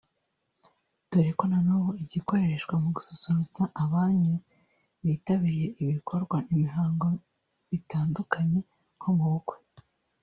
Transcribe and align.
dore 1.09 1.31
ko 1.37 1.43
na 1.51 1.59
n’ubu 1.65 1.91
igikoreshwa 2.03 2.73
mu 2.83 2.89
gususurutsa 2.95 3.63
abanyu 3.83 4.35
bitabiriye 5.05 5.67
ibikorwa/imihango 5.83 7.07
bitandukanye 7.69 8.59
nko 8.97 9.09
mu 9.17 9.27
bukwe 9.33 9.57